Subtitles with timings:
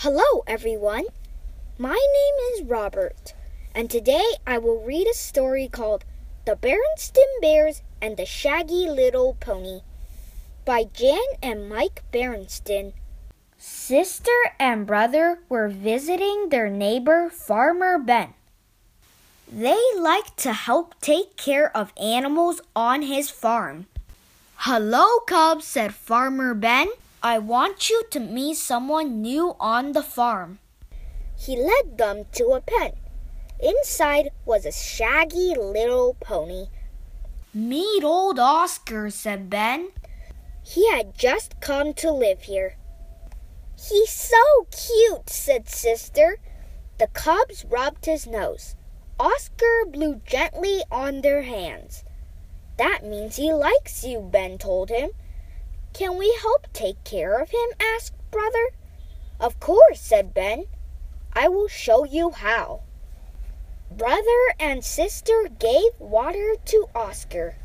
[0.00, 1.06] Hello, everyone.
[1.78, 3.32] My name is Robert,
[3.74, 6.04] and today I will read a story called
[6.44, 9.80] The Berenstain Bears and the Shaggy Little Pony
[10.66, 12.92] by Jan and Mike Berenstain.
[13.56, 18.34] Sister and brother were visiting their neighbor, Farmer Ben.
[19.50, 23.86] They liked to help take care of animals on his farm.
[24.56, 26.88] Hello, Cubs, said Farmer Ben.
[27.22, 30.58] I want you to meet someone new on the farm.
[31.38, 32.92] He led them to a pen.
[33.58, 36.66] Inside was a shaggy little pony.
[37.54, 39.90] Meet old Oscar, said Ben.
[40.62, 42.76] He had just come to live here.
[43.78, 46.38] He's so cute, said Sister.
[46.98, 48.74] The cubs rubbed his nose.
[49.18, 52.04] Oscar blew gently on their hands.
[52.76, 55.10] That means he likes you, Ben told him.
[55.96, 57.68] Can we help take care of him?
[57.80, 58.68] asked Brother.
[59.40, 60.66] Of course, said Ben.
[61.32, 62.82] I will show you how.
[63.90, 67.56] Brother and sister gave water to Oscar.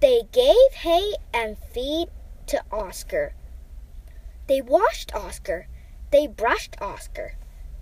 [0.00, 2.08] They gave hay and feed
[2.46, 3.34] to Oscar.
[4.46, 5.66] They washed Oscar.
[6.10, 7.34] They brushed Oscar.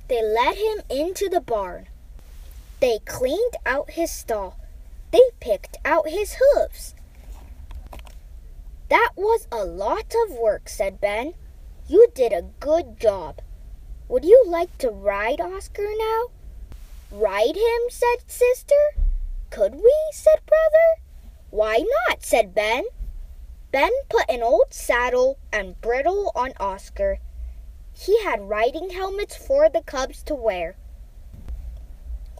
[0.08, 1.86] They led him into the barn.
[2.80, 4.58] They cleaned out his stall.
[5.12, 6.96] They picked out his hooves.
[8.94, 11.34] That was a lot of work, said Ben.
[11.88, 13.40] You did a good job.
[14.06, 16.26] Would you like to ride Oscar now?
[17.10, 18.94] Ride him, said Sister.
[19.50, 19.92] Could we?
[20.12, 21.02] said Brother.
[21.50, 22.24] Why not?
[22.24, 22.84] said Ben.
[23.72, 27.18] Ben put an old saddle and bridle on Oscar.
[27.92, 30.76] He had riding helmets for the cubs to wear.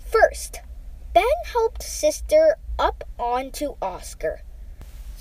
[0.01, 0.61] First,
[1.13, 4.44] Ben helped Sister up onto Oscar.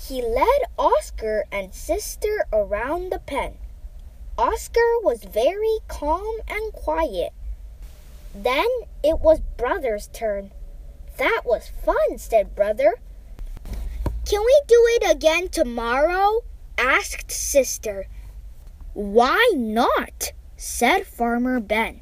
[0.06, 3.56] He led Oscar and Sister around the pen.
[4.36, 7.32] Oscar was very calm and quiet.
[8.34, 8.68] Then
[9.02, 10.50] it was Brother's turn.
[11.16, 12.96] That was fun, said Brother.
[14.26, 16.42] Can we do it again tomorrow?
[16.76, 18.04] asked Sister.
[18.92, 20.32] Why not?
[20.56, 22.00] said Farmer Ben.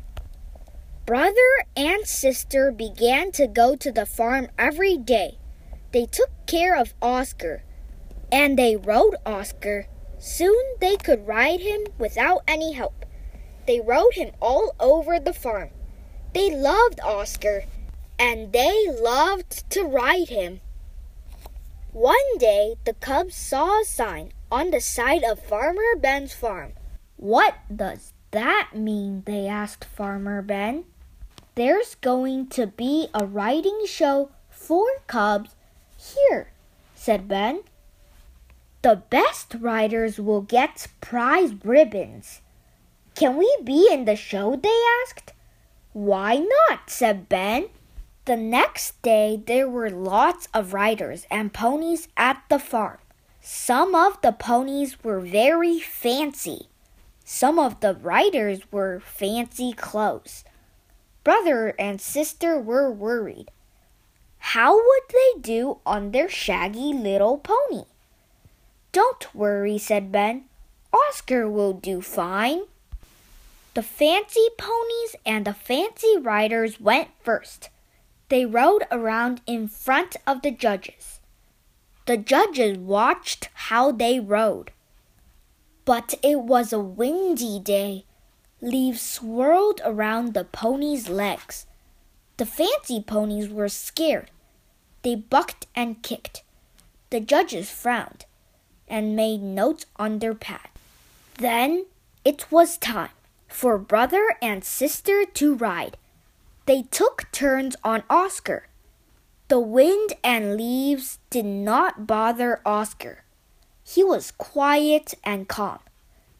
[1.06, 5.38] Brother and sister began to go to the farm every day.
[5.92, 7.62] They took care of Oscar,
[8.32, 9.86] and they rode Oscar.
[10.18, 13.04] Soon they could ride him without any help.
[13.66, 15.70] They rode him all over the farm.
[16.32, 17.64] They loved Oscar,
[18.18, 20.60] and they loved to ride him.
[21.92, 26.72] One day, the cubs saw a sign on the side of Farmer Ben's farm.
[27.16, 29.24] What does that mean?
[29.26, 30.84] They asked Farmer Ben.
[31.54, 35.54] There's going to be a riding show for cubs
[35.98, 36.52] here,
[36.94, 37.60] said Ben.
[38.82, 42.40] The best riders will get prize ribbons.
[43.14, 44.56] Can we be in the show?
[44.56, 45.32] They asked.
[45.92, 46.90] Why not?
[46.90, 47.68] said Ben.
[48.24, 52.98] The next day, there were lots of riders and ponies at the farm.
[53.40, 56.68] Some of the ponies were very fancy.
[57.24, 60.44] Some of the riders were fancy clothes.
[61.22, 63.52] Brother and sister were worried.
[64.38, 67.84] How would they do on their shaggy little pony?
[68.92, 70.44] Don't worry, said Ben.
[70.92, 72.64] Oscar will do fine.
[73.72, 77.70] The fancy ponies and the fancy riders went first.
[78.28, 81.20] They rode around in front of the judges.
[82.04, 84.72] The judges watched how they rode.
[85.86, 88.04] But it was a windy day.
[88.60, 91.66] Leaves swirled around the ponies' legs.
[92.36, 94.30] The fancy ponies were scared.
[95.02, 96.42] They bucked and kicked.
[97.08, 98.26] The judges frowned
[98.92, 100.68] and made notes on their pad.
[101.38, 101.86] Then
[102.24, 103.16] it was time
[103.48, 105.96] for brother and sister to ride.
[106.66, 108.68] They took turns on Oscar.
[109.48, 113.24] The wind and leaves did not bother Oscar.
[113.82, 115.80] He was quiet and calm.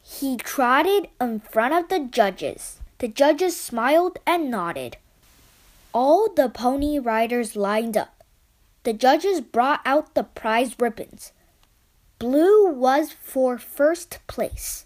[0.01, 2.79] He trotted in front of the judges.
[2.99, 4.97] The judges smiled and nodded.
[5.93, 8.23] All the pony riders lined up.
[8.83, 11.31] The judges brought out the prize ribbons.
[12.23, 14.85] Blue was for first place.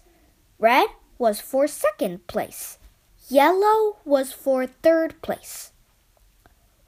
[0.58, 0.88] Red
[1.18, 2.78] was for second place.
[3.28, 5.70] Yellow was for third place.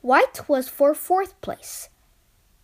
[0.01, 1.89] White was for fourth place.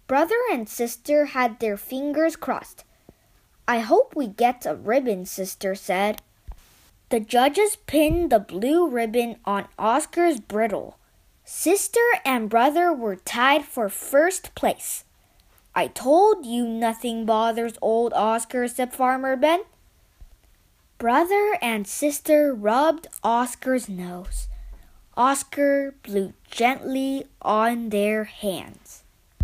[0.08, 2.82] Brother and sister had their fingers crossed.
[3.68, 6.22] I hope we get a ribbon, sister said.
[7.10, 10.98] The judges pinned the blue ribbon on Oscar's bridle.
[11.44, 15.04] Sister and brother were tied for first place.
[15.78, 19.60] I told you nothing bothers old Oscar, said Farmer Ben.
[20.96, 24.48] Brother and sister rubbed Oscar's nose.
[25.18, 29.02] Oscar blew gently on their hands.